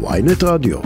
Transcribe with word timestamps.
ויינט 0.00 0.42
רדיו. 0.44 0.78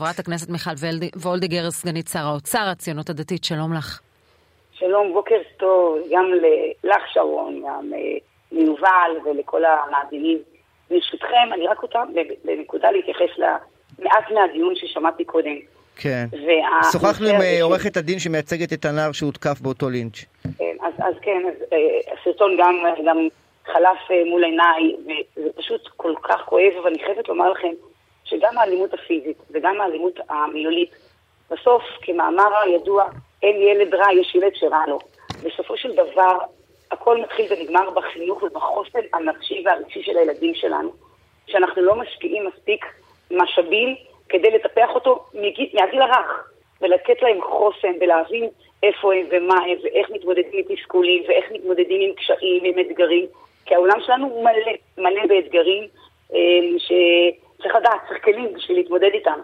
חברת 0.00 0.18
הכנסת 0.18 0.50
מיכל 0.50 0.70
וולדיגר, 1.16 1.70
סגנית 1.70 2.08
שר 2.08 2.18
האוצר, 2.18 2.68
הציונות 2.72 3.10
הדתית, 3.10 3.44
שלום 3.44 3.74
לך. 3.74 4.00
שלום, 4.72 5.12
בוקר 5.12 5.34
טוב, 5.56 5.98
גם 6.12 6.24
לך 6.84 7.02
שרון, 7.12 7.62
גם 7.66 7.90
אה, 7.94 7.98
ליובל 8.52 9.10
ולכל 9.24 9.62
המאזינים. 9.64 10.38
ברשותכם, 10.90 11.52
אני 11.52 11.66
רק 11.66 11.78
רוצה 11.78 11.98
בנקודה 12.44 12.90
להתייחס 12.90 13.38
למעט 13.38 14.24
מהדיון 14.34 14.74
ששמעתי 14.76 15.24
קודם. 15.24 15.56
כן. 15.96 16.26
שוחחנו 16.92 17.28
עם 17.28 17.40
אה, 17.40 17.62
עורכת 17.62 17.96
הדין 17.96 18.18
שמייצגת 18.18 18.72
את 18.72 18.84
הנער 18.84 19.12
שהותקף 19.12 19.60
באותו 19.60 19.90
לינץ'. 19.90 20.24
כן, 20.58 20.76
אז, 20.80 20.92
אז 20.98 21.14
כן, 21.22 21.42
אז, 21.48 21.62
אה, 21.72 22.12
הסרטון 22.12 22.56
גם, 22.60 22.74
גם 23.06 23.28
חלף 23.66 24.10
אה, 24.10 24.24
מול 24.26 24.44
עיניי, 24.44 24.96
וזה 25.36 25.52
פשוט 25.56 25.88
כל 25.96 26.14
כך 26.22 26.40
כואב, 26.44 26.72
ואני 26.84 26.98
חייבת 27.04 27.28
לומר 27.28 27.50
לכם 27.50 27.72
שגם 28.24 28.58
האלימות 28.58 28.94
הפיזית 28.94 29.36
וגם 29.50 29.80
האלימות 29.80 30.20
המילולית, 30.28 30.90
בסוף, 31.50 31.82
כמאמר 32.02 32.58
הידוע, 32.64 33.04
אין 33.42 33.56
ילד 33.56 33.94
רע, 33.94 34.12
יש 34.12 34.34
ילד 34.34 34.54
שרע 34.54 34.86
לו. 34.86 34.98
בסופו 35.44 35.76
של 35.76 35.92
דבר, 35.92 36.38
הכל 36.90 37.20
מתחיל 37.20 37.46
ונגמר 37.50 37.90
בחינוך 37.90 38.42
ובחוסן 38.42 38.98
הנפשי 39.14 39.62
והרגשי 39.66 40.02
של 40.02 40.16
הילדים 40.16 40.54
שלנו, 40.54 40.92
שאנחנו 41.46 41.82
לא 41.82 41.94
משקיעים 41.94 42.46
מספיק 42.46 42.86
משאבים 43.30 43.96
כדי 44.28 44.50
לטפח 44.50 44.88
אותו 44.94 45.24
מהגיל 45.34 46.02
הרך, 46.02 46.48
ולתת 46.80 47.22
להם 47.22 47.42
חוסן 47.42 47.92
ולהבין 48.00 48.48
איפה 48.82 49.14
הם 49.14 49.26
ומה 49.30 49.54
הם 49.54 49.76
ואיך 49.82 50.10
מתמודדים 50.10 50.64
עם 50.68 50.76
תסכולים 50.76 51.22
ואיך 51.28 51.44
מתמודדים 51.52 52.00
עם 52.00 52.14
קשיים, 52.14 52.64
עם 52.64 52.78
אתגרים, 52.78 53.26
כי 53.66 53.74
העולם 53.74 54.00
שלנו 54.06 54.42
מלא, 54.42 54.72
מלא 54.98 55.26
באתגרים 55.26 55.88
אה, 56.34 56.38
ש... 56.78 56.92
צריך 57.62 57.74
לדעת, 57.74 58.00
צריך 58.08 58.24
כלים 58.24 58.54
בשביל 58.56 58.76
להתמודד 58.76 59.10
איתם. 59.14 59.38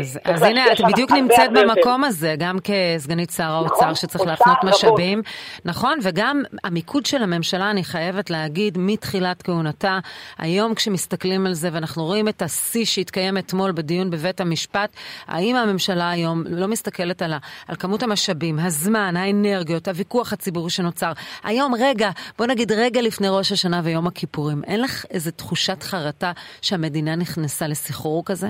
אז, 0.00 0.18
אז 0.24 0.42
הנה, 0.42 0.72
את 0.72 0.80
בדיוק 0.80 1.10
נמצאת 1.10 1.50
במקום 1.50 2.00
יותר. 2.00 2.06
הזה, 2.06 2.34
גם 2.38 2.56
כסגנית 2.64 3.30
שר 3.30 3.42
האוצר, 3.44 3.74
נכון, 3.74 3.94
שצריך 3.94 4.26
להפנות 4.26 4.64
משאבים. 4.64 5.22
נכון, 5.64 5.98
וגם 6.02 6.42
המיקוד 6.64 7.06
של 7.06 7.22
הממשלה, 7.22 7.70
אני 7.70 7.84
חייבת 7.84 8.30
להגיד, 8.30 8.78
מתחילת 8.78 9.42
כהונתה, 9.42 9.98
היום 10.38 10.74
כשמסתכלים 10.74 11.46
על 11.46 11.52
זה, 11.52 11.68
ואנחנו 11.72 12.04
רואים 12.04 12.28
את 12.28 12.42
השיא 12.42 12.84
שהתקיים 12.84 13.38
אתמול 13.38 13.72
בדיון 13.72 14.10
בבית 14.10 14.40
המשפט, 14.40 14.90
האם 15.26 15.56
הממשלה 15.56 16.10
היום 16.10 16.42
לא 16.46 16.68
מסתכלת 16.68 17.22
על, 17.22 17.32
על 17.68 17.76
כמות 17.76 18.02
המשאבים, 18.02 18.58
הזמן, 18.58 19.16
האנרגיות, 19.16 19.88
הוויכוח 19.88 20.32
הציבורי 20.32 20.70
שנוצר. 20.70 21.12
היום, 21.44 21.74
רגע, 21.74 22.10
בוא 22.38 22.46
נגיד 22.46 22.72
רגע 22.72 23.02
לפני 23.02 23.28
ראש 23.28 23.52
השנה 23.52 23.80
ויום 23.84 24.06
הכיפורים, 24.06 24.64
אין 24.64 24.82
לך 24.82 25.04
איזו 25.10 25.30
תחושת 25.30 25.82
חרטה 25.82 26.32
שהמדינה 26.62 27.16
נכנסת? 27.16 27.35
נכנסה 27.38 27.66
לסחרור 27.68 28.22
כזה? 28.26 28.46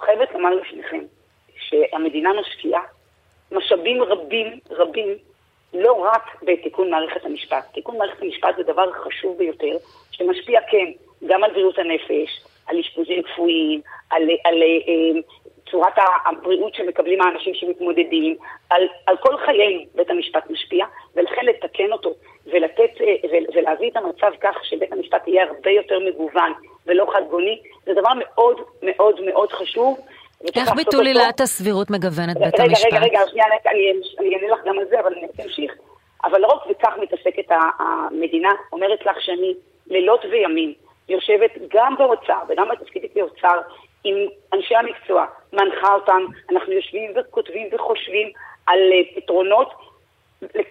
חייבת 0.00 0.28
לומר 0.34 0.54
לפניכם 0.54 1.00
שהמדינה 1.58 2.30
משקיעה 2.40 2.82
משאבים 3.52 4.02
רבים 4.02 4.58
רבים 4.70 5.16
לא 5.74 5.92
רק 5.92 6.42
בתיקון 6.42 6.90
מערכת 6.90 7.24
המשפט. 7.24 7.64
תיקון 7.74 7.98
מערכת 7.98 8.22
המשפט 8.22 8.56
זה 8.56 8.62
דבר 8.62 8.92
חשוב 8.92 9.38
ביותר, 9.38 9.76
שמשפיע 10.10 10.60
כן 10.70 10.86
גם 11.26 11.44
על 11.44 11.52
בריאות 11.52 11.78
הנפש, 11.78 12.40
על 12.66 12.78
אשפוזים 12.78 13.22
כפויים, 13.22 13.80
על, 14.10 14.22
על, 14.22 14.28
על 14.44 14.62
אה, 14.62 15.20
צורת 15.70 15.92
הבריאות 16.26 16.74
שמקבלים 16.74 17.20
האנשים 17.20 17.54
שמתמודדים, 17.54 18.36
על, 18.70 18.82
על 19.06 19.16
כל 19.16 19.36
חיינו 19.36 19.82
בית 19.94 20.10
המשפט 20.10 20.50
משפיע, 20.50 20.86
ולכן 21.16 21.46
לתקן 21.46 21.92
אותו 21.92 22.14
ולתת, 22.46 23.00
אה, 23.00 23.14
ולהביא 23.54 23.90
את 23.90 23.96
המצב 23.96 24.32
כך 24.40 24.64
שבית 24.64 24.92
המשפט 24.92 25.28
יהיה 25.28 25.44
הרבה 25.44 25.70
יותר 25.70 25.98
מגוון 25.98 26.52
ולא 26.88 27.06
חד 27.12 27.22
גוני, 27.30 27.58
זה 27.86 27.92
דבר 27.94 28.12
מאוד 28.18 28.56
מאוד 28.82 29.20
מאוד 29.20 29.52
חשוב. 29.52 29.98
איך 30.56 30.72
ביטול 30.76 31.06
עילת 31.06 31.40
הסבירות 31.40 31.90
מגוונת 31.90 32.36
בית 32.36 32.60
המשפט? 32.60 32.86
רגע, 32.86 32.96
רגע, 32.96 33.06
רגע, 33.06 33.20
שנייה, 33.30 33.46
אני 34.18 34.34
אענה 34.34 34.48
לך 34.48 34.58
גם 34.66 34.78
על 34.78 34.84
זה, 34.90 35.00
אבל 35.00 35.12
אני 35.12 35.26
אמשיך. 35.44 35.72
אבל 36.24 36.40
לא 36.40 36.46
רק 36.46 36.66
בכך 36.66 36.92
מתעסקת 37.02 37.54
המדינה, 37.78 38.50
אומרת 38.72 39.06
לך 39.06 39.16
שאני 39.20 39.54
לילות 39.86 40.24
וימים 40.24 40.74
יושבת 41.08 41.50
גם 41.68 41.94
באוצר 41.98 42.38
וגם 42.48 42.68
בתפקידי 42.68 43.08
כאוצר 43.14 43.60
עם 44.04 44.14
אנשי 44.52 44.74
המקצוע, 44.76 45.26
מנחה 45.52 45.94
אותם, 45.94 46.22
אנחנו 46.50 46.72
יושבים 46.72 47.12
וכותבים 47.16 47.68
וחושבים 47.72 48.28
על 48.66 48.78
אה, 48.78 49.20
פתרונות 49.20 49.70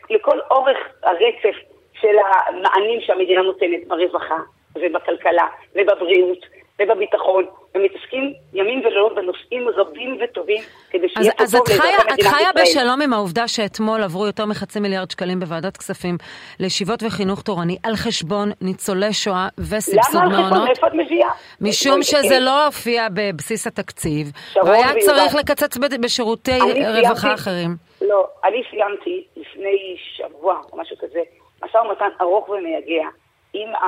לכל 0.09 0.39
אורך 0.51 0.77
הרצף 1.03 1.57
של 2.01 2.15
המענים 2.47 3.01
שהמדינה 3.01 3.41
נותנת 3.41 3.87
ברווחה 3.87 4.37
ובכלכלה 4.81 5.47
ובבריאות 5.75 6.45
ובביטחון, 6.81 7.45
ומתעסקים 7.75 8.33
ימים 8.53 8.79
ולילות 8.79 9.15
בנושאים 9.15 9.69
רבים 9.75 10.17
וטובים 10.23 10.63
כדי 10.89 11.09
שיהיה 11.09 11.31
פה 11.31 11.37
טוב 11.37 11.41
לאזרחי 11.41 11.73
מדינת 11.73 12.19
ישראל. 12.19 12.29
אז 12.29 12.35
את 12.35 12.35
חיה 12.35 12.63
בשלום 12.63 13.01
עם 13.01 13.13
העובדה 13.13 13.47
שאתמול 13.47 14.03
עברו 14.03 14.25
יותר 14.25 14.45
מחצי 14.45 14.79
מיליארד 14.79 15.11
שקלים 15.11 15.39
בוועדת 15.39 15.77
כספים 15.77 16.17
לישיבות 16.59 17.03
וחינוך 17.03 17.41
תורני 17.41 17.77
על 17.83 17.95
חשבון 17.95 18.51
ניצולי 18.61 19.13
שואה 19.13 19.47
וסבסוד 19.57 20.21
מעונות? 20.21 20.33
למה 20.33 20.47
על 20.47 20.53
חשבון? 20.53 20.67
איפה 20.67 20.87
את 20.87 20.93
מביאה? 20.93 21.29
משום 21.61 22.03
שזה 22.03 22.39
לא 22.39 22.65
הופיע 22.65 23.07
בבסיס 23.13 23.67
התקציב, 23.67 24.31
והיה 24.65 24.87
צריך 24.99 25.35
לקצץ 25.35 25.77
בשירותי 26.01 26.59
רווחה 27.03 27.33
אחרים. 27.33 27.75
לא, 28.01 28.27
אני 28.45 28.61
סיימתי 28.69 29.23
לפני 29.37 29.97
שבוע 30.17 30.61
או 30.71 30.77
משהו 30.77 30.97
כזה, 30.97 31.19
משא 31.63 31.77
ומתן 31.77 32.09
ארוך 32.21 32.49
ומייגע 32.49 33.07
עם 33.53 33.75
ה... 33.75 33.87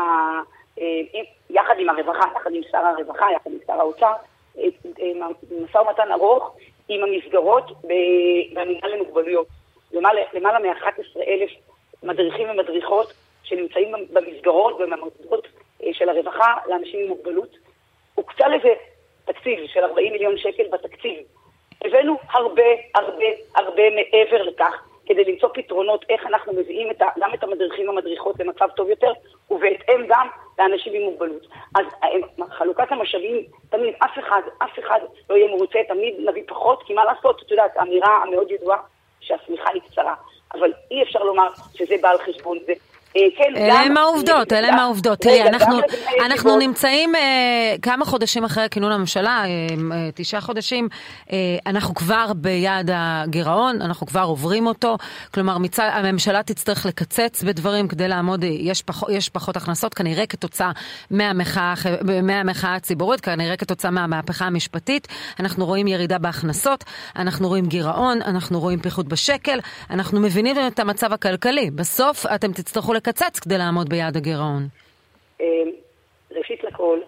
אה, 0.79 1.21
יחד 1.49 1.75
עם 1.79 1.89
הרווחה, 1.89 2.25
יחד 2.35 2.53
עם 2.53 2.61
שר 2.71 2.77
הרווחה, 2.77 3.25
יחד 3.35 3.51
עם 3.51 3.57
שר 3.67 3.73
האוצר, 3.73 4.13
אה, 4.57 4.63
אה, 5.01 5.27
משא 5.63 5.77
ומתן 5.77 6.11
ארוך 6.11 6.55
עם 6.89 7.03
המסגרות 7.03 7.71
במינהל 7.83 8.95
למוגבלויות. 8.95 9.47
למעלה, 9.93 10.21
למעלה 10.33 10.59
מ-11 10.59 11.21
אלף 11.27 11.49
מדריכים 12.03 12.49
ומדריכות 12.49 13.13
שנמצאים 13.43 13.91
במסגרות 14.13 14.73
ובמוסדות 14.73 15.47
של 15.91 16.09
הרווחה 16.09 16.55
לאנשים 16.67 16.99
עם 16.99 17.07
מוגבלות. 17.07 17.57
הוקצה 18.15 18.47
לזה 18.47 18.69
תקציב 19.25 19.59
של 19.67 19.83
40 19.83 20.13
מיליון 20.13 20.37
שקל 20.37 20.63
בתקציב. 20.71 21.19
הבאנו 21.85 22.17
הרבה 22.31 22.63
הרבה 22.95 23.25
הרבה 23.55 23.83
מעבר 23.89 24.43
לכך. 24.43 24.89
כדי 25.09 25.23
למצוא 25.23 25.49
פתרונות 25.53 26.05
איך 26.09 26.25
אנחנו 26.25 26.53
מביאים 26.53 26.91
את 26.91 27.01
ה, 27.01 27.05
גם 27.19 27.33
את 27.33 27.43
המדריכים 27.43 27.89
והמדריכות 27.89 28.39
למצב 28.39 28.67
טוב 28.75 28.89
יותר, 28.89 29.11
לאנשים 30.59 30.93
עם 30.93 31.01
מוגבלות. 31.01 31.47
אז 31.75 31.85
אה, 32.03 32.47
חלוקת 32.49 32.91
המשאבים, 32.91 33.43
תמיד 33.69 33.93
אף 33.99 34.19
אחד, 34.19 34.41
אף 34.57 34.79
אחד 34.79 34.99
לא 35.29 35.35
יהיה 35.35 35.47
מרוצה, 35.47 35.79
תמיד 35.87 36.15
נביא 36.29 36.43
פחות, 36.47 36.83
כי 36.83 36.93
מה 36.93 37.05
לעשות, 37.05 37.41
את 37.45 37.51
יודעת, 37.51 37.77
האמירה 37.77 38.23
המאוד 38.23 38.51
ידועה 38.51 38.77
שהשמיכה 39.19 39.69
היא 39.73 39.81
קצרה, 39.81 40.13
אבל 40.53 40.73
אי 40.91 41.03
אפשר 41.03 41.23
לומר 41.23 41.47
שזה 41.73 41.95
בא 42.01 42.09
על 42.09 42.17
חשבון 42.17 42.57
זה. 42.65 42.73
אה, 43.19 43.27
כן, 43.37 43.61
אלה 43.61 43.79
הם 43.79 43.97
העובדות, 43.97 44.53
אלה 44.53 44.67
הם 44.67 44.79
העובדות. 44.79 45.19
תראי, 45.19 45.43
אנחנו 46.25 46.57
נמצאים 46.57 47.15
אה, 47.15 47.75
כמה 47.81 48.05
חודשים 48.05 48.43
אחרי 48.43 48.67
כינון 48.71 48.91
הממשלה, 48.91 49.43
אה, 49.45 50.09
תשעה 50.15 50.41
חודשים, 50.41 50.87
אנחנו 51.65 51.95
כבר 51.95 52.31
ביעד 52.35 52.91
הגירעון, 52.93 53.81
אנחנו 53.81 54.07
כבר 54.07 54.21
עוברים 54.21 54.67
אותו. 54.67 54.97
כלומר, 55.33 55.57
הממשלה 55.77 56.43
תצטרך 56.43 56.85
לקצץ 56.85 57.43
בדברים 57.43 57.87
כדי 57.87 58.07
לעמוד, 58.07 58.43
יש 59.09 59.29
פחות 59.29 59.57
הכנסות, 59.57 59.93
כנראה 59.93 60.25
כתוצאה 60.25 60.71
מהמחאה 61.11 62.75
הציבורית, 62.75 63.21
כנראה 63.21 63.57
כתוצאה 63.57 63.91
מהמהפכה 63.91 64.45
המשפטית. 64.45 65.07
אנחנו 65.39 65.65
רואים 65.65 65.87
ירידה 65.87 66.17
בהכנסות, 66.17 66.83
אנחנו 67.15 67.47
רואים 67.47 67.65
גירעון, 67.65 68.21
אנחנו 68.21 68.59
רואים 68.59 68.79
פיחות 68.79 69.07
בשקל, 69.07 69.59
אנחנו 69.89 70.19
מבינים 70.19 70.55
את 70.67 70.79
המצב 70.79 71.13
הכלכלי. 71.13 71.71
בסוף 71.71 72.25
אתם 72.25 72.51
תצטרכו 72.51 72.93
לקצץ 72.93 73.08
כדי 73.41 73.57
לעמוד 73.57 73.89
ביעד 73.89 74.17
הגירעון? 74.17 74.67
אה, 75.41 75.45
ראשית 76.31 76.63
לכל, 76.63 76.99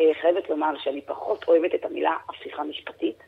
אה, 0.00 0.04
חייבת 0.20 0.50
לומר 0.50 0.70
שאני 0.82 1.00
פחות 1.00 1.44
אוהבת 1.48 1.74
את 1.74 1.84
המילה 1.84 2.16
הפיכה 2.28 2.62
משפטית. 2.62 3.22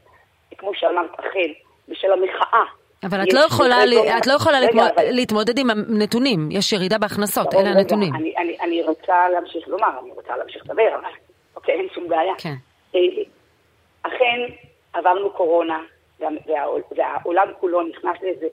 כמו 0.59 0.71
שאמרת, 0.75 1.11
אכן, 1.21 1.53
בשל 1.89 2.13
המחאה 2.13 2.65
אבל 3.05 3.23
את 3.23 3.33
לא 3.33 3.41
יכולה, 3.41 3.87
לי, 3.87 4.19
את 4.19 4.27
לא 4.27 4.33
יכולה 4.33 4.59
רגע, 4.59 4.67
להתמוד, 4.67 4.91
אבל... 4.97 5.11
להתמודד 5.11 5.59
עם 5.59 5.71
הנתונים, 5.71 6.49
יש 6.51 6.73
ירידה 6.73 6.99
בהכנסות, 6.99 7.55
אלה 7.55 7.71
הנתונים. 7.71 8.15
אני, 8.15 8.37
אני, 8.37 8.57
אני 8.61 8.83
רוצה 8.83 9.29
להמשיך 9.29 9.69
לומר, 9.69 9.99
אני 10.03 10.11
רוצה 10.11 10.37
להמשיך 10.37 10.63
לדבר, 10.65 10.95
אבל 10.95 11.11
אוקיי, 11.57 11.75
אין 11.75 11.89
שום 11.95 12.09
בעיה. 12.09 12.35
כן. 12.39 12.55
אה, 12.95 13.01
אכן 14.03 14.55
עברנו 14.93 15.31
קורונה, 15.31 15.83
והעולם 16.97 17.49
כולו 17.61 17.83
נכנס 17.83 18.17
לאיזה 18.23 18.47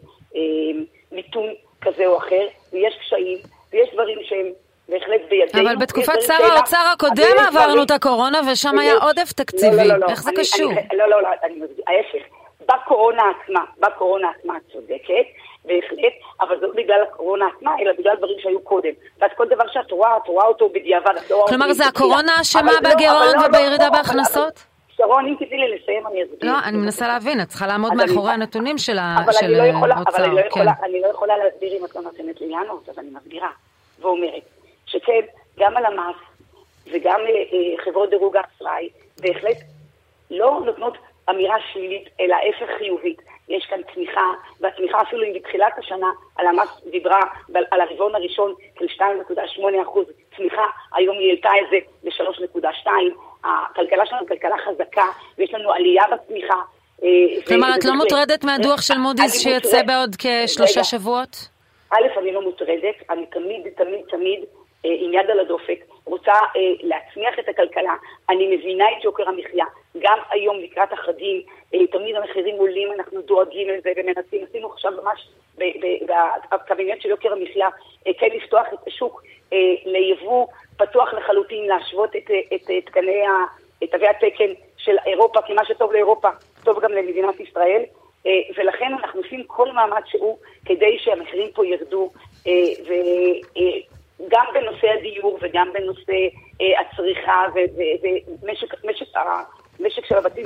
מיתון 1.12 1.50
כזה 1.82 2.08
או 2.08 2.18
אחר, 2.18 2.48
ויש 2.74 2.98
קשיים, 3.02 3.38
ויש 3.72 3.90
דברים 3.94 4.18
שהם 4.24 4.46
בהחלט 4.90 5.22
בידינו. 5.30 5.70
אבל 5.70 5.76
בתקופת 5.76 6.22
שר 6.22 6.44
האוצר 6.44 6.92
הקודם 6.94 7.36
עברנו 7.48 7.84
את 7.84 7.92
הקורונה, 7.92 8.40
ושם 8.52 8.80
היה 8.80 8.94
עודף 8.94 9.32
תקציבי. 9.32 9.76
לא, 9.76 9.84
לא, 9.84 9.98
לא, 9.98 10.08
איך 10.10 10.24
זה 10.24 10.32
קשור? 10.36 10.72
לא, 10.94 11.10
לא, 11.10 11.22
לא, 11.22 11.30
ההפך. 11.88 12.26
בקורונה 12.62 13.24
עצמה, 13.30 13.60
בקורונה 13.80 14.28
עצמה 14.40 14.58
את 14.58 14.62
צודקת, 14.72 15.26
בהחלט, 15.66 16.14
אבל 16.42 16.60
זה 16.60 16.68
לא 16.68 16.74
בגלל 16.76 17.04
הקורונה 17.04 17.46
עצמה, 17.58 17.72
אלא 17.80 17.92
בגלל 18.00 18.16
דברים 18.16 18.38
שהיו 18.40 18.60
קודם. 18.60 18.90
ואז 19.20 19.32
כל 19.38 19.48
דבר 19.48 19.64
שאת 19.74 19.92
רואה, 19.92 20.18
את 20.18 20.28
רואה 20.28 20.46
אותו 20.46 20.70
בדיעבד, 20.70 21.14
את 21.26 21.32
לא 21.32 21.36
רואה 21.36 21.48
כלומר, 21.48 21.74
זה 21.74 21.86
הקורונה 21.86 22.42
אשמה 22.42 22.72
בגירעון 22.84 23.36
לא, 23.42 23.48
ובירידה 23.48 23.86
לא, 23.86 23.90
בהכנסות? 23.90 24.71
שרון, 25.02 25.28
אם 25.28 25.36
תתני 25.36 25.58
לי 25.58 25.76
לסיים, 25.76 26.08
אני 26.08 26.24
אסביר. 26.24 26.52
לא, 26.52 26.58
אני 26.66 26.78
מנסה 26.78 27.08
להבין, 27.08 27.42
את 27.42 27.48
צריכה 27.48 27.68
לעמוד 27.68 27.94
מאחורי 27.94 28.32
הנתונים 28.32 28.78
של 28.78 28.98
האוצר. 29.00 29.40
אבל 29.40 29.48
אני 30.84 31.02
לא 31.02 31.08
יכולה 31.08 31.38
להסביר 31.38 31.78
אם 31.80 31.86
את 31.86 31.96
לא 31.96 32.02
נותנת 32.02 32.42
לי 32.42 32.50
לענות, 32.50 32.90
אז 32.90 33.00
אני 33.00 33.10
מסבירה. 33.12 33.50
ואומרת, 34.00 34.44
שכן, 34.86 35.22
גם 35.60 35.78
הלמ"ס 35.78 36.16
וגם 36.92 37.20
אה, 37.20 37.26
אה, 37.28 37.84
חברות 37.86 38.10
דירוג 38.10 38.36
האשראי, 38.38 38.90
בהחלט 39.22 39.58
לא 40.32 40.60
נותנות 40.66 40.98
אמירה 41.30 41.56
שלילית, 41.72 42.10
אלא 42.20 42.36
ההפך 42.36 42.78
חיובית. 42.78 43.22
יש 43.50 43.66
כאן 43.66 43.80
צמיחה, 43.94 44.28
והצמיחה 44.60 45.02
אפילו 45.02 45.24
אם 45.24 45.34
בתחילת 45.34 45.74
השנה 45.78 46.08
הלמ"ס 46.38 46.82
דיברה 46.92 47.22
על 47.72 47.82
הרבעון 47.82 48.16
הראשון 48.16 48.54
של 48.80 48.86
2.8 48.86 49.84
אחוז 49.84 50.06
צמיחה, 50.36 50.66
היום 50.96 51.18
היא 51.18 51.30
העלתה 51.30 51.50
את 51.62 51.70
זה 51.72 51.78
ל-3.2. 52.04 52.88
הכלכלה 53.44 54.06
שלנו 54.06 54.28
כלכלה 54.28 54.56
חזקה, 54.66 55.06
ויש 55.38 55.54
לנו 55.54 55.72
עלייה 55.72 56.04
בצמיחה. 56.12 56.62
אה, 57.04 57.10
כלומר, 57.48 57.76
את 57.80 57.86
לא 57.86 57.96
מוטרדת 57.96 58.44
מהדוח 58.44 58.82
של 58.82 58.98
מודי'ס 58.98 59.42
שיצא 59.42 59.84
בעוד 59.84 60.16
כשלושה 60.20 60.84
שבועות? 60.84 61.50
א', 61.92 62.20
אני 62.20 62.32
לא 62.32 62.42
מוטרדת, 62.42 62.96
אני 63.10 63.26
תמיד, 63.26 63.62
תמיד, 63.78 64.06
תמיד 64.10 64.40
אה, 64.86 64.90
עם 65.00 65.14
יד 65.14 65.30
על 65.30 65.40
הדופק, 65.40 65.80
רוצה 66.12 66.32
אה, 66.32 66.74
להצמיח 66.82 67.40
את 67.40 67.50
הכלכלה, 67.50 67.96
אני 68.30 68.56
מבינה 68.56 68.86
את 68.98 69.04
יוקר 69.04 69.30
המחיה, 69.30 69.66
גם 70.00 70.18
היום 70.30 70.60
לקראת 70.60 70.94
החגים, 70.94 71.42
אה, 71.74 71.88
תמיד 71.88 72.16
המחירים 72.16 72.56
עולים, 72.56 72.90
אנחנו 72.98 73.22
דואגים 73.22 73.70
לזה 73.70 73.92
ומנסים, 73.98 74.46
עשינו 74.50 74.72
עכשיו 74.72 74.92
ממש 74.92 75.28
בקבינט 76.52 77.02
של 77.02 77.10
יוקר 77.10 77.34
המחיה, 77.34 77.70
אה, 78.08 78.12
כן 78.20 78.28
לפתוח 78.34 78.66
את 78.74 78.88
השוק 78.88 79.24
אה, 79.54 79.58
ליבוא 79.86 80.48
פתוח 80.78 81.14
לחלוטין, 81.14 81.66
להשוות 81.68 82.16
את, 82.16 82.32
את, 82.56 82.72
את 82.78 82.86
תקני, 82.86 83.24
תווי 83.92 84.08
התקן 84.08 84.54
של 84.78 84.96
אירופה, 85.06 85.42
כי 85.42 85.54
מה 85.54 85.66
שטוב 85.66 85.92
לאירופה, 85.92 86.30
טוב 86.64 86.80
גם 86.80 86.92
למדינת 86.92 87.40
ישראל. 87.40 87.82
ולכן 88.58 88.94
אנחנו 88.94 89.22
עושים 89.22 89.44
כל 89.48 89.72
מאמץ 89.72 90.04
שהוא 90.08 90.38
כדי 90.66 90.98
שהמחירים 91.00 91.52
פה 91.54 91.66
ירדו, 91.66 92.10
וגם 94.28 94.46
בנושא 94.54 94.88
הדיור 94.88 95.40
וגם 95.42 95.74
בנושא 95.74 96.14
הצריכה 96.80 97.46
ומשק 99.80 100.06
של 100.06 100.18
הבתים, 100.18 100.46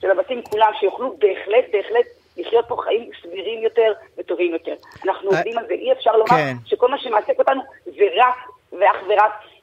של 0.00 0.10
הבתים 0.10 0.42
כולם, 0.42 0.70
שיוכלו 0.80 1.16
בהחלט, 1.18 1.64
בהחלט 1.72 2.06
לחיות 2.36 2.64
פה 2.68 2.76
חיים 2.84 3.10
סבירים 3.22 3.62
יותר 3.62 3.92
וטובים 4.18 4.52
יותר. 4.52 4.74
אנחנו 5.04 5.30
עובדים 5.30 5.58
על 5.58 5.66
זה, 5.66 5.74
אי 5.74 5.92
אפשר 5.92 6.12
לומר 6.12 6.28
כן. 6.28 6.54
שכל 6.64 6.88
מה 6.88 6.98
שמעסק 6.98 7.38
אותנו 7.38 7.62
זה 7.84 8.04
רק 8.16 8.36
ואך 8.72 8.96
ורק 9.08 9.18
אה, 9.18 9.26
אה, 9.26 9.53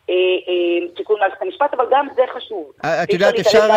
תיקון 0.96 1.20
מערכת 1.20 1.42
המשפט, 1.42 1.74
אבל 1.74 1.86
גם 1.92 2.08
זה 2.16 2.22
חשוב. 2.36 2.72
אה, 2.86 3.04
את 3.04 3.14
יודעת, 3.14 3.40
אפשר, 3.40 3.68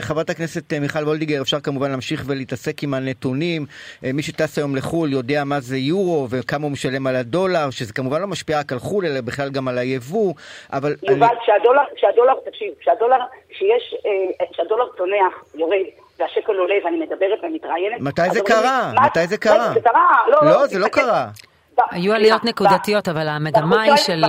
חברת 0.00 0.30
הכנסת 0.30 0.72
מיכל 0.80 0.98
וולדיגר, 0.98 1.42
אפשר 1.42 1.60
כמובן 1.60 1.90
להמשיך 1.90 2.22
ולהתעסק 2.26 2.82
עם 2.82 2.94
הנתונים. 2.94 3.66
מי 4.02 4.22
שטס 4.22 4.58
היום 4.58 4.76
לחו"ל 4.76 5.12
יודע 5.12 5.44
מה 5.44 5.60
זה 5.60 5.76
יורו 5.76 6.26
וכמה 6.30 6.64
הוא 6.64 6.72
משלם 6.72 7.06
על 7.06 7.16
הדולר, 7.16 7.70
שזה 7.70 7.92
כמובן 7.92 8.20
לא 8.20 8.26
משפיע 8.26 8.58
רק 8.58 8.72
על 8.72 8.78
חו"ל, 8.78 9.06
אלא 9.06 9.20
בכלל 9.20 9.50
גם 9.50 9.68
על 9.68 9.78
היבוא, 9.78 10.34
אבל... 10.72 10.94
יובל, 11.02 11.26
כשהדולר, 11.42 11.82
כשהדולר, 11.96 12.34
תקשיב, 12.44 12.68
כשהדולר, 12.80 13.18
כשיש, 13.50 13.96
כשהדולר 14.52 14.84
צונח, 14.96 15.44
יורד, 15.54 15.76
והשקל 16.20 16.56
עולה 16.56 16.74
ואני 16.84 16.96
מדברת 16.96 17.38
ומתראיינת. 17.42 18.00
מתי 18.00 18.30
זה 18.32 18.40
קרה? 18.40 18.92
מתי 19.06 19.26
זה 19.26 19.36
קרה? 19.36 19.72
זה 19.74 19.80
קרה, 19.80 20.22
לא, 20.28 20.38
לא, 20.42 20.50
לא 20.50 20.66
זה 20.66 20.78
לא 20.78 20.88
קרה. 20.88 21.26
היו 21.90 22.14
עליות 22.14 22.44
נקודתיות, 22.44 23.08
אבל 23.08 23.28
המגמה 23.28 23.82
היא 23.82 23.96
של 23.96 24.22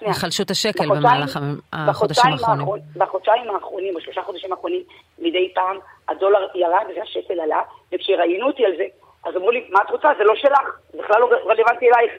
היחלשות 0.00 0.50
השקל 0.50 0.88
במהלך 0.88 1.38
החודשים 1.72 2.32
האחרונים. 2.32 2.66
בחודשיים 2.96 3.50
האחרונים, 3.54 3.94
בשלושה 3.94 4.22
חודשים 4.22 4.52
האחרונים, 4.52 4.82
מדי 5.18 5.52
פעם 5.54 5.78
הדולר 6.08 6.46
ירד 6.54 6.86
והשקל 6.96 7.40
עלה, 7.40 7.60
וכשראיינו 7.94 8.46
אותי 8.46 8.64
על 8.64 8.72
זה, 8.76 8.84
אז 9.24 9.36
אמרו 9.36 9.50
לי, 9.50 9.68
מה 9.70 9.78
את 9.86 9.90
רוצה? 9.90 10.08
זה 10.18 10.24
לא 10.24 10.34
שלך, 10.36 10.60
זה 10.92 10.98
בכלל 10.98 11.20
לא 11.20 11.26
רלוונטי 11.46 11.86
אלייך, 11.90 12.12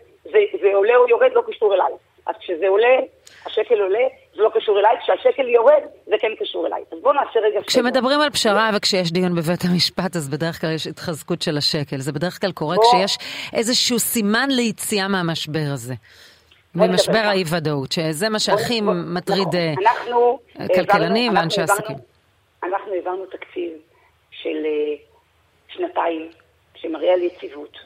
זה 0.61 0.67
עולה 0.73 0.95
או 0.95 1.09
יורד, 1.09 1.31
לא 1.33 1.41
קשור 1.47 1.73
אלייך. 1.73 1.95
אז 2.27 2.35
כשזה 2.39 2.67
עולה, 2.67 2.97
השקל 3.45 3.81
עולה, 3.81 4.07
זה 4.35 4.41
לא 4.41 4.49
קשור 4.53 4.79
אליי, 4.79 4.95
כשהשקל 5.03 5.47
יורד, 5.47 5.83
זה 6.05 6.15
כן 6.19 6.31
קשור 6.39 6.67
אליי. 6.67 6.83
אז 6.91 6.99
בואו 7.01 7.13
נעשה 7.13 7.39
רגע... 7.39 7.59
כשמדברים 7.67 8.21
על 8.21 8.29
פשרה 8.29 8.69
וכשיש 8.75 9.11
דיון 9.11 9.35
בבית 9.35 9.59
המשפט, 9.69 10.15
אז 10.15 10.29
בדרך 10.29 10.61
כלל 10.61 10.73
יש 10.75 10.87
התחזקות 10.87 11.41
של 11.41 11.57
השקל. 11.57 11.97
זה 11.97 12.11
בדרך 12.11 12.41
כלל 12.41 12.51
קורה 12.51 12.75
בוא... 12.75 12.83
כשיש 12.83 13.17
איזשהו 13.53 13.99
סימן 13.99 14.47
ליציאה 14.51 15.07
מהמשבר 15.07 15.67
הזה. 15.73 15.93
ממשבר 16.75 17.21
האי-ודאות, 17.23 17.91
שזה 17.91 18.29
מה 18.29 18.39
שהכי 18.39 18.81
מטריד 19.15 19.47
נכון. 19.47 20.37
אה, 20.59 20.67
כלכלנים 20.75 21.33
ואנשי 21.35 21.61
עסקים. 21.61 21.95
אנחנו 22.63 22.93
העברנו 22.93 23.25
תקציב 23.25 23.71
של 24.31 24.65
אה, 24.65 24.95
שנתיים, 25.67 26.29
שמראה 26.75 27.13
על 27.13 27.21
יציבות, 27.21 27.77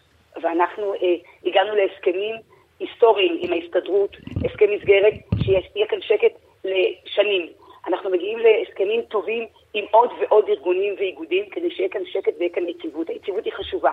ואנחנו 0.42 0.94
אה, 0.94 1.00
הגענו 1.46 1.76
להסכמים 1.76 2.36
היסטוריים 2.80 3.38
עם 3.42 3.54
ההסתדרות, 3.54 4.18
הסכם 4.46 4.66
מסגרת, 4.76 5.14
שיהיה 5.44 5.88
כאן 5.88 6.02
שקט 6.02 6.34
לשנים. 6.64 7.48
אנחנו 7.88 8.10
מגיעים 8.10 8.40
להסכמים 8.40 9.02
טובים 9.02 9.46
עם 9.74 9.86
עוד 9.92 10.10
ועוד 10.20 10.46
ארגונים 10.50 10.96
ואיגודים 10.98 11.46
כדי 11.52 11.72
שיהיה 11.72 11.90
כאן 11.90 12.02
שקט 12.06 12.34
ויהיה 12.40 12.54
כאן 12.54 12.64
יציבות. 12.70 13.10
היציבות 13.10 13.46
היא 13.46 13.54
חשובה. 13.54 13.92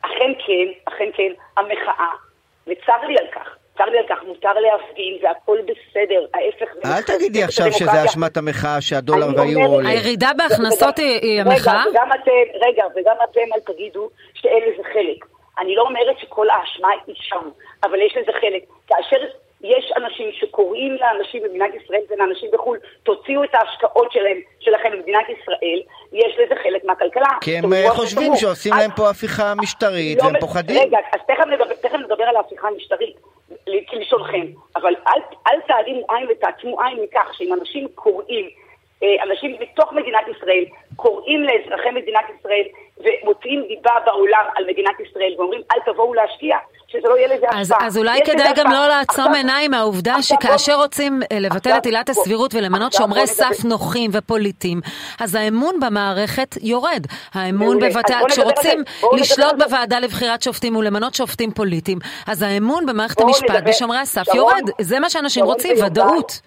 אכן 0.00 0.32
כן, 0.46 0.68
אכן 0.84 1.08
כן, 1.16 1.32
המחאה, 1.56 2.12
וצר 2.66 3.06
לי 3.08 3.18
על 3.18 3.26
כך, 3.34 3.56
צר 3.78 3.84
לי 3.84 3.98
על 3.98 4.04
כך, 4.08 4.22
מותר 4.26 4.52
להפגין, 4.52 5.18
והכל 5.22 5.58
בסדר, 5.62 6.26
ההפך. 6.34 6.74
אל 6.84 7.02
תגידי 7.02 7.42
עכשיו 7.42 7.72
שזה 7.72 8.04
אשמת 8.04 8.36
המחאה 8.36 8.80
שהדולר 8.80 9.26
והיורו 9.36 9.74
עולים. 9.74 9.90
הירידה 9.90 10.30
בהכנסות 10.36 10.98
היא 10.98 11.40
המחאה? 11.40 11.84
רגע, 12.66 12.84
וגם 12.96 13.16
אתם 13.30 13.52
אל 13.54 13.60
תגידו 13.74 14.10
שאין 14.34 14.62
לזה 14.62 14.82
חלק. 14.92 15.35
אני 15.58 15.74
לא 15.74 15.82
אומרת 15.82 16.18
שכל 16.18 16.46
האשמה 16.50 16.88
היא 17.06 17.14
שם, 17.18 17.48
אבל 17.84 18.02
יש 18.02 18.16
לזה 18.16 18.32
חלק. 18.40 18.62
כאשר 18.86 19.16
יש 19.60 19.92
אנשים 19.96 20.28
שקוראים 20.32 20.92
לאנשים 20.92 21.42
במדינת 21.42 21.70
ישראל 21.74 22.00
ולאנשים 22.10 22.50
בחו"ל, 22.52 22.78
תוציאו 23.02 23.44
את 23.44 23.54
ההשקעות 23.54 24.12
שלהם, 24.12 24.40
שלכם 24.60 24.90
במדינת 24.92 25.26
ישראל, 25.28 25.80
יש 26.12 26.38
לזה 26.38 26.54
חלק 26.62 26.84
מהכלכלה. 26.84 27.28
כי 27.40 27.58
הם 27.58 27.72
אה, 27.72 27.90
חושבים 27.90 28.36
שעושים 28.36 28.72
להם 28.78 28.90
פה 28.96 29.10
הפיכה 29.10 29.54
משטרית, 29.54 30.18
לא, 30.18 30.24
והם 30.24 30.40
פוחדים. 30.40 30.80
רגע, 30.80 30.98
אז 31.12 31.20
תכף 31.26 31.46
נדבר, 31.46 31.74
תכף 31.74 31.98
נדבר 31.98 32.24
על 32.24 32.36
ההפיכה 32.36 32.68
המשטרית, 32.68 33.16
כלשונכם, 33.90 34.46
אבל 34.76 34.94
אל, 35.06 35.20
אל 35.46 35.60
תעלימו 35.68 36.06
עין 36.08 36.26
ותעצמו 36.30 36.82
עין 36.82 36.98
מכך 37.02 37.30
שאם 37.32 37.54
אנשים 37.60 37.88
קוראים 37.94 38.50
אנשים 39.02 39.56
בתוך 39.60 39.92
מדינת 39.92 40.24
ישראל 40.36 40.64
קוראים 40.96 41.42
לאזרחי 41.42 41.90
מדינת 41.90 42.24
ישראל 42.38 42.62
ומוציאים 42.98 43.64
דיבה 43.68 43.90
בעולם 44.06 44.44
על 44.56 44.64
מדינת 44.64 45.00
ישראל 45.00 45.34
ואומרים 45.38 45.60
אל 45.72 45.92
תבואו 45.92 46.14
להשקיע, 46.14 46.56
שזה 46.88 47.08
לא 47.08 47.18
יהיה 47.18 47.36
לזה 47.36 47.46
השפעה. 47.48 47.86
אז 47.86 47.98
אולי 47.98 48.20
כדאי 48.24 48.52
גם 48.56 48.72
לא 48.72 48.88
לעצום 48.88 49.34
עיניים 49.34 49.70
מהעובדה 49.70 50.22
שכאשר 50.22 50.74
רוצים 50.74 51.20
אה, 51.32 51.38
לבטל 51.38 51.70
את 51.78 51.86
עילת 51.86 52.08
הסבירות 52.08 52.54
ולמנות 52.54 52.92
שומרי 52.92 53.26
סף 53.26 53.64
נוחים 53.64 54.10
ופוליטיים, 54.14 54.80
אז 55.20 55.34
האמון 55.34 55.80
במערכת 55.80 56.56
יורד. 56.62 57.06
האמון 57.34 57.78
בבתי... 57.78 58.12
כשרוצים 58.28 58.82
לשלוט 59.12 59.54
בוועדה 59.58 60.00
לבחירת 60.00 60.42
שופטים 60.42 60.76
ולמנות 60.76 61.14
שופטים 61.14 61.50
פוליטיים, 61.50 61.98
אז 62.26 62.42
האמון 62.42 62.86
במערכת 62.86 63.20
המשפט 63.20 63.62
בשומרי 63.66 63.98
הסף 63.98 64.34
יורד. 64.34 64.70
זה 64.80 65.00
מה 65.00 65.10
שאנשים 65.10 65.44
רוצים, 65.44 65.76
ודאות. 65.84 66.40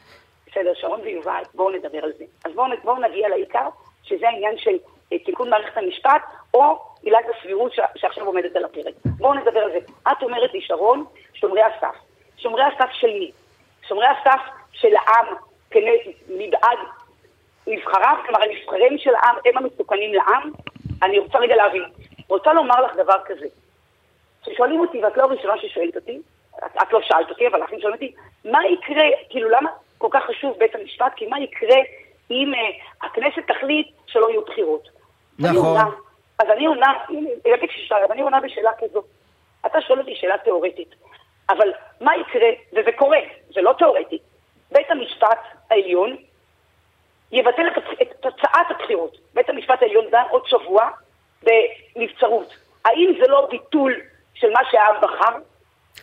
בסדר, 0.51 0.71
שרון 0.75 1.01
ויובל, 1.01 1.41
בואו 1.53 1.69
נדבר 1.69 2.03
על 2.03 2.11
זה. 2.17 2.25
אז 2.45 2.51
בואו 2.55 2.67
בוא 2.83 2.97
נגיע 2.97 3.29
לעיקר, 3.29 3.67
שזה 4.03 4.27
העניין 4.29 4.57
של 4.57 4.77
אה, 5.13 5.19
תיקון 5.19 5.49
מערכת 5.49 5.77
המשפט, 5.77 6.21
או 6.53 6.79
עילת 7.03 7.25
הסבירות 7.37 7.71
שעכשיו 7.95 8.25
עומדת 8.25 8.55
על 8.55 8.65
הפרק. 8.65 8.93
בואו 9.05 9.33
נדבר 9.33 9.59
על 9.59 9.71
זה. 9.71 9.77
את 10.11 10.23
אומרת 10.23 10.53
לי, 10.53 10.61
שרון, 10.61 11.05
שומרי 11.33 11.61
הסף. 11.63 11.95
שומרי 12.37 12.63
הסף 12.63 12.89
של 12.91 13.07
מי? 13.07 13.31
שומרי 13.87 14.07
הסף 14.07 14.41
של 14.71 14.95
העם, 14.95 15.25
מבעד 16.29 16.77
נבחריו, 17.67 18.15
כלומר 18.25 18.41
הנבחרים 18.43 18.97
של 18.97 19.15
העם 19.15 19.35
הם 19.45 19.57
המסוכנים 19.57 20.13
לעם? 20.13 20.51
אני 21.03 21.19
רוצה 21.19 21.37
רגע 21.37 21.55
להבין. 21.55 21.83
רוצה 22.27 22.53
לומר 22.53 22.81
לך 22.81 22.95
דבר 22.95 23.17
כזה, 23.25 23.45
ששואלים 24.45 24.79
אותי, 24.79 25.03
ואת 25.03 25.17
לא 25.17 25.23
הראשונה 25.23 25.53
ששואלת 25.57 25.95
אותי, 25.95 26.19
את, 26.57 26.81
את 26.81 26.93
לא 26.93 26.99
שאלת 27.01 27.29
אותי, 27.29 27.47
אבל 27.47 27.63
אחים 27.63 27.79
שואלים 27.79 27.95
אותי, 27.95 28.13
מה 28.45 28.59
יקרה, 28.67 29.05
כאילו 29.29 29.49
למה, 29.49 29.69
כל 29.99 30.07
כך 30.11 30.23
חשוב 30.25 30.57
בית 30.59 30.75
המשפט, 30.75 31.11
כי 31.15 31.25
מה 31.27 31.39
יקרה 31.39 31.77
אם 32.31 32.53
uh, 32.53 33.05
הכנסת 33.05 33.47
תחליט 33.47 33.87
שלא 34.07 34.29
יהיו 34.29 34.41
בחירות. 34.41 34.89
נכון. 35.39 35.77
אז 36.39 36.47
אני 36.49 36.65
עונה, 36.65 36.93
הגעתי 37.45 37.67
כששאלה, 37.67 38.05
אני 38.11 38.21
עונה 38.21 38.39
בשאלה 38.39 38.71
כזו. 38.79 39.03
אתה 39.65 39.81
שואל 39.81 39.99
אותי 39.99 40.15
שאלה 40.15 40.37
תיאורטית, 40.37 40.95
אבל 41.49 41.71
מה 42.01 42.11
יקרה, 42.17 42.49
וזה 42.73 42.91
קורה, 42.97 43.19
זה 43.53 43.61
לא 43.61 43.73
תיאורטי, 43.77 44.17
בית 44.71 44.91
המשפט 44.91 45.39
העליון 45.71 46.15
יבטל 47.31 47.67
את, 47.67 48.01
את 48.01 48.11
תוצאת 48.19 48.67
הבחירות. 48.69 49.17
בית 49.33 49.49
המשפט 49.49 49.81
העליון 49.81 50.05
דן 50.11 50.23
עוד 50.29 50.45
שבוע 50.45 50.89
בנבצרות. 51.43 52.55
האם 52.85 53.13
זה 53.19 53.27
לא 53.27 53.47
ביטול 53.51 53.95
של 54.33 54.49
מה 54.49 54.59
שהעם 54.71 54.95
בחר. 55.01 55.37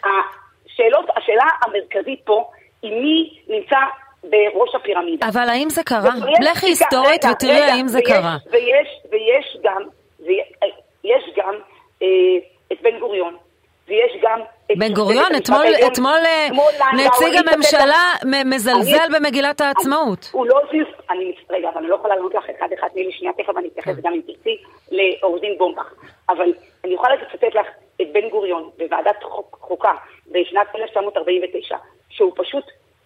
השאלות, 0.04 1.04
השאלה 1.16 1.44
המרכזית 1.62 2.20
פה 2.24 2.50
היא 2.86 3.00
מי 3.02 3.30
נמצא 3.48 3.76
בראש 4.24 4.74
הפירמידה. 4.74 5.28
אבל 5.28 5.48
האם 5.48 5.70
זה 5.70 5.82
קרה? 5.82 6.10
לכי 6.50 6.66
היסטורית 6.66 7.24
ותראי 7.32 7.70
האם 7.70 7.88
זה 7.88 8.00
קרה. 8.04 8.36
ויש, 8.50 8.88
ויש 9.10 9.56
גם, 9.62 9.82
ויש 10.20 11.24
גם 11.36 11.54
אה, 12.02 12.08
את 12.72 12.82
בן 12.82 12.98
גוריון, 12.98 13.36
ויש 13.88 14.12
גם... 14.22 14.40
בן 14.76 14.94
גוריון, 14.94 15.34
אתמול, 15.36 15.66
אתמול 15.86 16.18
אה, 16.26 16.48
נציג 16.92 17.34
הממשלה 17.36 18.12
מזלזל 18.44 19.06
במגילת 19.14 19.60
העצמאות. 19.60 20.30
הוא 20.32 20.46
לא 20.46 20.60
זיז, 20.70 20.86
אני, 21.10 21.34
רגע, 21.50 21.68
אבל 21.68 21.78
אני 21.78 21.88
לא 21.88 21.94
יכולה 21.94 22.14
לענות 22.14 22.34
לך 22.34 22.44
אחד 22.58 22.68
אחד, 22.78 22.88
תני 22.88 23.04
לי 23.04 23.12
שנייה, 23.12 23.32
תכף 23.32 23.56
אני 23.56 23.68
אתייחס 23.68 23.96
גם 24.02 24.12
אם 24.12 24.20
תרצי 24.26 24.56
לעורך 24.90 25.40
דין 25.40 25.58
בומבך. 25.58 25.92
אבל 26.28 26.52
אני 26.84 26.94
יכולה 26.94 27.14
לצטט 27.14 27.54
לך 27.54 27.66
את 28.02 28.06
בן 28.12 28.28
גוריון 28.28 28.70
בוועדת 28.78 29.22
חוקה 29.52 29.92
בשנת 30.26 30.66
1949, 30.74 31.76
שהוא 32.16 32.32
פשוט 32.36 32.64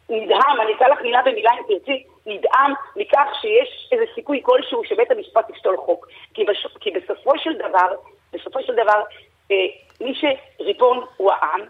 נדהם, 0.09 0.61
אני 0.63 0.75
אקרא 0.77 0.89
לך 0.89 1.01
מילה 1.03 1.23
במילה 1.23 1.51
אם 1.53 1.63
תרצי, 1.69 2.05
נדהם 2.27 2.73
מכך 2.97 3.27
שיש 3.41 3.89
איזה 3.93 4.05
סיכוי 4.15 4.41
כלשהו 4.43 4.85
שבית 4.85 5.11
המשפט 5.11 5.51
יפסול 5.51 5.77
חוק. 5.77 6.09
כי, 6.35 6.45
בש... 6.45 6.67
כי 6.81 6.91
בסופו 6.91 7.39
של 7.39 7.53
דבר, 7.55 7.95
בסופו 8.33 8.63
של 8.63 8.73
דבר, 8.73 9.03
אה, 9.51 9.57
מי 10.01 10.15
שריבון 10.15 11.05
הוא 11.17 11.33
העם, 11.33 11.61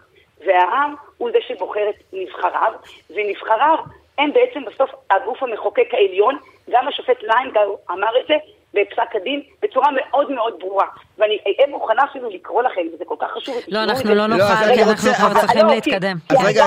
והעם 0.45 0.95
הוא 1.17 1.31
זה 1.31 1.37
שבוחר 1.47 1.89
את 1.89 1.95
נבחריו, 2.13 2.73
ונבחריו 3.09 3.77
הם 4.17 4.33
בעצם 4.33 4.65
בסוף 4.65 4.91
הגוף 5.09 5.43
המחוקק 5.43 5.93
העליון, 5.93 6.37
גם 6.69 6.87
השופט 6.87 7.23
ליינגר 7.23 7.69
אמר 7.91 8.19
את 8.21 8.27
זה 8.27 8.35
בפסק 8.73 9.15
הדין 9.15 9.41
בצורה 9.61 9.87
מאוד 9.91 10.31
מאוד 10.31 10.59
ברורה. 10.59 10.85
ואני 11.17 11.37
אהיה 11.45 11.67
מוכנה 11.67 12.03
אפילו 12.03 12.29
לקרוא 12.29 12.63
לכם, 12.63 12.81
וזה 12.93 13.05
כל 13.05 13.15
כך 13.19 13.31
חשוב. 13.31 13.55
לא, 13.67 13.83
אנחנו 13.83 14.15
לא 14.15 14.27
נוכל, 14.27 14.43
לא, 14.67 14.75
כי 14.75 14.81
אנחנו 14.81 15.29
כבר 15.29 15.39
צריכים 15.39 15.67
להתקדם. 15.67 16.17
אז 16.29 16.37
רגע, 16.45 16.65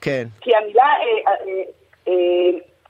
כן. 0.00 0.24
כי 0.40 0.56
המילה 0.56 0.86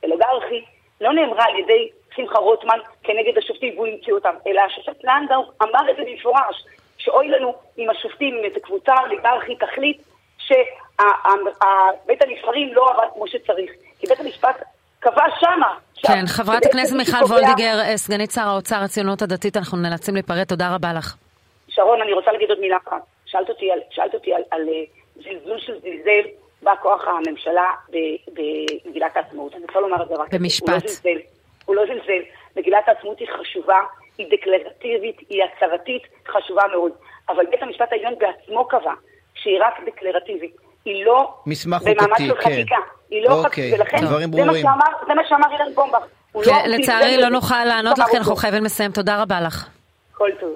אלגרכי 0.04 0.64
לא 1.00 1.12
נאמרה 1.12 1.44
על 1.44 1.58
ידי 1.58 1.88
שמחה 2.16 2.38
רוטמן 2.38 2.78
כנגד 3.02 3.38
השופטים 3.38 3.74
והוא 3.76 3.86
המציא 3.86 4.12
אותם, 4.12 4.34
אלא 4.46 4.60
השופט 4.60 5.04
לנדאו 5.04 5.42
אמר 5.62 5.90
את 5.90 5.96
זה 5.96 6.02
במפורש, 6.02 6.64
שאוי 6.98 7.28
לנו 7.28 7.54
אם 7.78 7.90
השופטים, 7.90 8.38
אם 8.38 8.44
איזו 8.44 8.60
קבוצה 8.62 8.92
אוליגרכית 9.02 9.60
תחליט 9.60 10.02
שבית 10.38 12.22
הנבחרים 12.22 12.74
לא 12.74 12.90
עבד 12.90 13.06
כמו 13.14 13.28
שצריך. 13.28 13.70
כי 13.98 14.06
בית 14.06 14.20
המשפט 14.20 14.62
קבע 15.04 15.24
שמה. 15.40 15.74
כן, 16.06 16.26
חברת 16.26 16.66
הכנסת 16.66 16.96
מיכל 17.00 17.24
וולדיגר, 17.24 17.80
אה, 17.80 17.96
סגנית 17.96 18.30
שר 18.30 18.48
האוצר, 18.48 18.76
הציונות 18.76 19.22
הדתית, 19.22 19.56
אנחנו 19.56 19.78
נאלצים 19.78 20.14
להיפרד, 20.14 20.44
תודה 20.44 20.74
רבה 20.74 20.92
לך. 20.92 21.14
שרון, 21.68 22.02
אני 22.02 22.12
רוצה 22.12 22.32
להגיד 22.32 22.48
עוד 22.48 22.60
מילה 22.60 22.76
אחת. 22.88 23.02
שאלת 23.26 23.48
אותי 23.48 23.72
על, 23.72 23.78
שאלת 23.90 24.14
אותי 24.14 24.34
על, 24.34 24.42
על 24.50 24.60
אה, 24.68 24.84
זלזול 25.16 25.58
של 25.58 25.72
זלזל 25.80 26.28
בא 26.62 26.72
כוח 26.82 27.04
הממשלה 27.06 27.70
במגילת 28.28 29.16
העצמאות. 29.16 29.54
אני 29.54 29.62
רוצה 29.68 29.80
לומר 29.80 30.02
את 30.02 30.08
זה 30.08 30.14
רק. 30.14 30.34
במשפט. 30.34 30.68
הוא 30.68 30.74
לא 30.74 30.78
זלזל. 30.88 31.18
הוא 31.64 31.76
לא 31.76 31.82
זלזל. 31.86 32.22
מגילת 32.56 32.88
העצמאות 32.88 33.18
היא 33.18 33.28
חשובה, 33.40 33.80
היא 34.18 34.26
דקלרטיבית, 34.30 35.16
היא 35.28 35.42
הצהרתית, 35.44 36.02
חשובה 36.28 36.62
מאוד. 36.72 36.92
אבל 37.28 37.46
בית 37.50 37.62
המשפט 37.62 37.92
העליון 37.92 38.14
בעצמו 38.18 38.68
קבע 38.68 38.92
שהיא 39.34 39.58
רק 39.60 39.74
דקלרטיבית. 39.86 40.56
היא 40.84 41.04
לא 41.04 41.34
מסמך 41.46 41.82
חוקתי, 41.82 42.28
כן. 42.28 42.34
חקיקה. 42.40 42.76
היא 43.14 43.28
לא 43.28 43.32
אוקיי, 43.32 43.70
חקיקה, 43.72 43.82
ולכן 43.82 44.06
דברים 44.06 44.30
ברורים. 44.30 44.66
זה 45.06 45.14
מה 45.14 45.22
שאמר 45.28 45.46
אילן 45.52 45.74
בומבך. 45.74 45.98
כן, 46.44 46.70
לא 46.70 46.76
לצערי 46.76 47.16
לא 47.16 47.28
נוכל 47.28 47.64
לענות 47.64 47.98
לך, 47.98 48.06
כי 48.10 48.16
אנחנו 48.16 48.36
חייבים 48.36 48.64
לסיים. 48.64 48.90
תודה 48.92 49.22
רבה 49.22 49.40
לך. 49.40 49.66
כל 50.12 50.30
טוב. 50.40 50.50